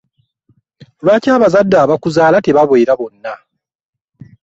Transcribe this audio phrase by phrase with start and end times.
[1.03, 3.33] Lwaki abazade abakuzaala tebabeera bonna?